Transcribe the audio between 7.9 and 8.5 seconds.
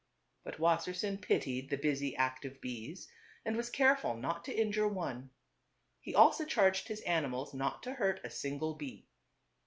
hurt a